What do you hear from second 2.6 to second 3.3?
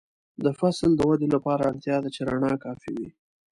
کافي وي.